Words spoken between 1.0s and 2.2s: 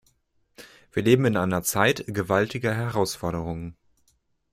leben in einer Zeit